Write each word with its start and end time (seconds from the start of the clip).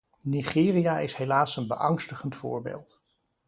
Nigeria 0.23 0.99
is 0.99 1.13
helaas 1.15 1.55
een 1.57 1.67
beangstigend 1.67 2.35
voorbeeld. 2.35 2.99